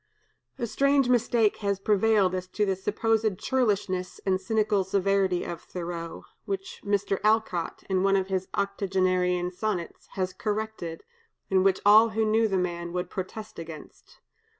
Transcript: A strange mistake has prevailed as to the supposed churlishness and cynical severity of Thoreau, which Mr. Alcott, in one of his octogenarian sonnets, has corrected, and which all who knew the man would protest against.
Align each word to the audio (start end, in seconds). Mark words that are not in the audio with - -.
A 0.57 0.65
strange 0.65 1.09
mistake 1.09 1.57
has 1.57 1.79
prevailed 1.79 2.33
as 2.33 2.47
to 2.47 2.65
the 2.65 2.75
supposed 2.75 3.37
churlishness 3.37 4.19
and 4.25 4.41
cynical 4.41 4.83
severity 4.83 5.43
of 5.43 5.61
Thoreau, 5.61 6.25
which 6.45 6.81
Mr. 6.83 7.19
Alcott, 7.23 7.83
in 7.87 8.01
one 8.01 8.15
of 8.15 8.25
his 8.25 8.47
octogenarian 8.55 9.51
sonnets, 9.51 10.07
has 10.13 10.33
corrected, 10.33 11.03
and 11.51 11.63
which 11.63 11.81
all 11.85 12.09
who 12.09 12.25
knew 12.25 12.47
the 12.47 12.57
man 12.57 12.91
would 12.93 13.11
protest 13.11 13.59
against. 13.59 14.17